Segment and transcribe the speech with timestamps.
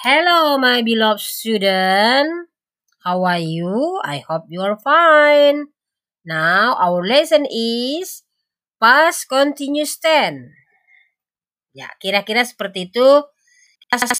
[0.00, 2.48] Hello, my beloved student.
[3.04, 4.00] How are you?
[4.00, 5.76] I hope you are fine.
[6.24, 8.24] Now, our lesson is
[8.80, 10.56] past continuous tense.
[11.76, 13.28] Ya, kira-kira seperti itu.